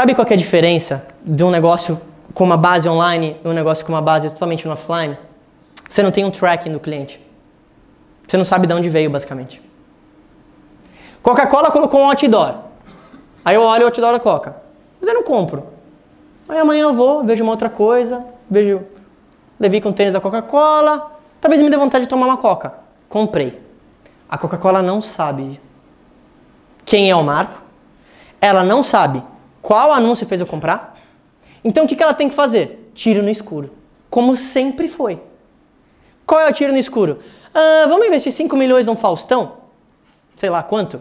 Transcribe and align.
Sabe 0.00 0.14
qual 0.14 0.26
é 0.30 0.32
a 0.32 0.36
diferença 0.36 1.06
de 1.22 1.44
um 1.44 1.50
negócio 1.50 2.00
com 2.32 2.42
uma 2.42 2.56
base 2.56 2.88
online 2.88 3.36
e 3.44 3.46
um 3.46 3.52
negócio 3.52 3.84
com 3.84 3.92
uma 3.92 4.00
base 4.00 4.30
totalmente 4.30 4.66
no 4.66 4.72
offline? 4.72 5.14
Você 5.90 6.02
não 6.02 6.10
tem 6.10 6.24
um 6.24 6.30
tracking 6.30 6.72
do 6.72 6.80
cliente. 6.80 7.20
Você 8.26 8.38
não 8.38 8.46
sabe 8.46 8.66
de 8.66 8.72
onde 8.72 8.88
veio, 8.88 9.10
basicamente. 9.10 9.60
Coca-Cola 11.22 11.70
colocou 11.70 12.00
um 12.00 12.06
outdoor. 12.08 12.62
Aí 13.44 13.54
eu 13.54 13.60
olho 13.60 13.82
o 13.82 13.84
outdoor 13.88 14.12
da 14.12 14.18
Coca. 14.18 14.56
Mas 14.98 15.06
eu 15.06 15.16
não 15.16 15.22
compro. 15.22 15.66
Aí 16.48 16.58
amanhã 16.58 16.84
eu 16.84 16.94
vou, 16.94 17.22
vejo 17.22 17.42
uma 17.42 17.52
outra 17.52 17.68
coisa, 17.68 18.24
vejo 18.50 18.80
Levi 19.58 19.82
com 19.82 19.92
tênis 19.92 20.14
da 20.14 20.20
Coca-Cola, 20.22 21.12
talvez 21.42 21.60
me 21.60 21.68
dê 21.68 21.76
vontade 21.76 22.04
de 22.04 22.08
tomar 22.08 22.24
uma 22.24 22.38
Coca. 22.38 22.72
Comprei. 23.06 23.60
A 24.26 24.38
Coca-Cola 24.38 24.80
não 24.80 25.02
sabe 25.02 25.60
quem 26.86 27.10
é 27.10 27.14
o 27.14 27.22
Marco, 27.22 27.60
ela 28.40 28.64
não 28.64 28.82
sabe 28.82 29.22
qual 29.62 29.92
anúncio 29.92 30.26
fez 30.26 30.40
eu 30.40 30.46
comprar. 30.46 30.98
Então 31.64 31.84
o 31.84 31.88
que, 31.88 31.96
que 31.96 32.02
ela 32.02 32.14
tem 32.14 32.28
que 32.28 32.34
fazer? 32.34 32.90
Tiro 32.94 33.22
no 33.22 33.30
escuro. 33.30 33.70
Como 34.08 34.36
sempre 34.36 34.88
foi. 34.88 35.20
Qual 36.26 36.40
é 36.40 36.48
o 36.48 36.52
tiro 36.52 36.72
no 36.72 36.78
escuro? 36.78 37.20
Ah, 37.54 37.86
vamos 37.88 38.06
investir 38.06 38.32
5 38.32 38.56
milhões 38.56 38.86
num 38.86 38.96
Faustão? 38.96 39.58
Sei 40.36 40.48
lá 40.48 40.62
quanto? 40.62 41.00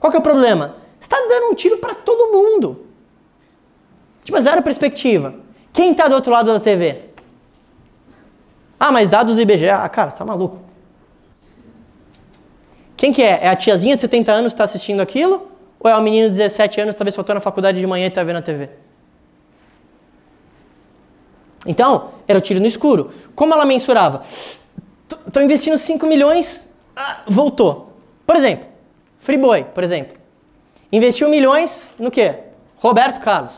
Qual 0.00 0.10
que 0.10 0.16
é 0.16 0.20
o 0.20 0.22
problema? 0.22 0.76
Está 1.00 1.16
dando 1.28 1.52
um 1.52 1.54
tiro 1.54 1.78
para 1.78 1.94
todo 1.94 2.32
mundo. 2.32 2.86
Tipo, 4.24 4.40
zero 4.40 4.62
perspectiva. 4.62 5.34
Quem 5.72 5.92
está 5.92 6.08
do 6.08 6.14
outro 6.14 6.32
lado 6.32 6.52
da 6.52 6.58
TV? 6.58 7.00
Ah, 8.78 8.90
mas 8.90 9.08
dados 9.08 9.36
do 9.36 9.40
IBGE. 9.40 9.68
Ah, 9.68 9.88
cara, 9.88 10.10
tá 10.10 10.24
maluco. 10.24 10.58
Quem 12.96 13.12
que 13.12 13.22
é? 13.22 13.44
É 13.44 13.48
a 13.48 13.56
tiazinha 13.56 13.94
de 13.94 14.00
70 14.00 14.32
anos 14.32 14.52
que 14.52 14.54
está 14.54 14.64
assistindo 14.64 15.00
aquilo? 15.00 15.55
Ou 15.80 15.90
é 15.90 15.96
o 15.96 16.00
menino 16.00 16.30
de 16.30 16.36
17 16.36 16.80
anos 16.80 16.96
talvez 16.96 17.14
faltou 17.14 17.34
na 17.34 17.40
faculdade 17.40 17.78
de 17.78 17.86
manhã 17.86 18.06
e 18.06 18.08
está 18.08 18.22
vendo 18.22 18.36
a 18.36 18.42
TV? 18.42 18.70
Então, 21.66 22.10
era 22.28 22.38
o 22.38 22.42
tiro 22.42 22.60
no 22.60 22.66
escuro. 22.66 23.12
Como 23.34 23.52
ela 23.52 23.64
mensurava? 23.64 24.22
Estou 25.26 25.42
investindo 25.42 25.76
5 25.76 26.06
milhões, 26.06 26.72
ah, 26.94 27.22
voltou. 27.26 27.92
Por 28.26 28.36
exemplo, 28.36 28.66
Friboi, 29.20 29.64
por 29.64 29.82
exemplo. 29.82 30.16
Investiu 30.90 31.28
milhões 31.28 31.88
no 31.98 32.10
quê? 32.10 32.36
Roberto 32.78 33.20
Carlos, 33.20 33.52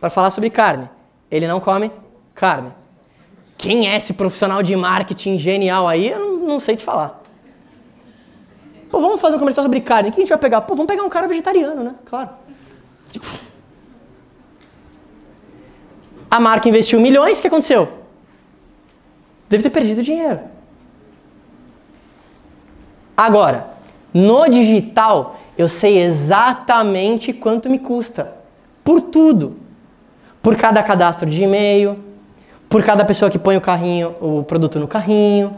para 0.00 0.10
falar 0.10 0.30
sobre 0.30 0.50
carne. 0.50 0.88
Ele 1.30 1.48
não 1.48 1.60
come 1.60 1.90
carne. 2.34 2.70
Quem 3.56 3.88
é 3.88 3.96
esse 3.96 4.12
profissional 4.12 4.62
de 4.62 4.76
marketing 4.76 5.38
genial 5.38 5.88
aí? 5.88 6.08
Eu 6.08 6.38
não 6.40 6.60
sei 6.60 6.76
te 6.76 6.84
falar. 6.84 7.22
Pô, 8.94 9.00
vamos 9.00 9.20
fazer 9.20 9.34
um 9.34 9.38
comercial 9.40 9.64
sobre 9.64 9.80
carne. 9.80 10.12
Quem 10.12 10.22
a 10.22 10.24
gente 10.24 10.28
vai 10.28 10.38
pegar? 10.38 10.60
Pô, 10.60 10.76
vamos 10.76 10.86
pegar 10.86 11.02
um 11.02 11.08
cara 11.08 11.26
vegetariano, 11.26 11.82
né? 11.82 11.96
Claro. 12.04 12.30
Tipo... 13.10 13.26
A 16.30 16.38
marca 16.38 16.68
investiu 16.68 17.00
milhões, 17.00 17.40
o 17.40 17.42
que 17.42 17.48
aconteceu? 17.48 17.88
Deve 19.48 19.64
ter 19.64 19.70
perdido 19.70 20.00
dinheiro. 20.00 20.38
Agora, 23.16 23.70
no 24.12 24.48
digital, 24.48 25.40
eu 25.58 25.68
sei 25.68 26.00
exatamente 26.00 27.32
quanto 27.32 27.68
me 27.68 27.80
custa. 27.80 28.36
Por 28.84 29.00
tudo. 29.00 29.56
Por 30.40 30.54
cada 30.54 30.80
cadastro 30.84 31.28
de 31.28 31.42
e-mail, 31.42 31.98
por 32.68 32.84
cada 32.84 33.04
pessoa 33.04 33.28
que 33.28 33.40
põe 33.40 33.56
o 33.56 33.60
carrinho, 33.60 34.14
o 34.20 34.44
produto 34.44 34.78
no 34.78 34.86
carrinho, 34.86 35.52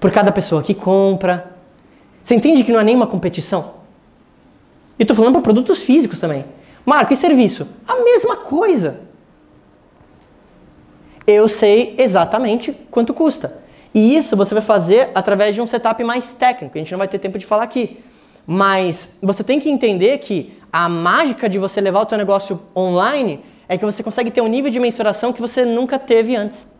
por 0.00 0.10
cada 0.10 0.32
pessoa 0.32 0.60
que 0.60 0.74
compra. 0.74 1.53
Você 2.24 2.34
entende 2.34 2.64
que 2.64 2.72
não 2.72 2.80
é 2.80 2.84
nenhuma 2.84 3.06
competição? 3.06 3.74
E 4.98 5.02
estou 5.02 5.14
falando 5.14 5.34
para 5.34 5.42
produtos 5.42 5.80
físicos 5.80 6.18
também. 6.18 6.46
Marco, 6.86 7.12
e 7.12 7.16
serviço? 7.16 7.68
A 7.86 7.96
mesma 7.96 8.36
coisa. 8.36 9.02
Eu 11.26 11.48
sei 11.48 11.94
exatamente 11.98 12.72
quanto 12.90 13.12
custa. 13.12 13.58
E 13.92 14.16
isso 14.16 14.36
você 14.36 14.54
vai 14.54 14.62
fazer 14.62 15.10
através 15.14 15.54
de 15.54 15.60
um 15.60 15.66
setup 15.66 16.02
mais 16.02 16.32
técnico, 16.32 16.76
a 16.76 16.80
gente 16.80 16.90
não 16.90 16.98
vai 16.98 17.08
ter 17.08 17.18
tempo 17.18 17.38
de 17.38 17.44
falar 17.44 17.64
aqui. 17.64 18.02
Mas 18.46 19.10
você 19.22 19.44
tem 19.44 19.60
que 19.60 19.68
entender 19.68 20.16
que 20.18 20.58
a 20.72 20.88
mágica 20.88 21.46
de 21.46 21.58
você 21.58 21.80
levar 21.80 22.00
o 22.00 22.06
teu 22.06 22.16
negócio 22.16 22.60
online 22.74 23.40
é 23.68 23.76
que 23.76 23.84
você 23.84 24.02
consegue 24.02 24.30
ter 24.30 24.40
um 24.40 24.48
nível 24.48 24.70
de 24.70 24.80
mensuração 24.80 25.32
que 25.32 25.40
você 25.40 25.64
nunca 25.64 25.98
teve 25.98 26.34
antes. 26.34 26.73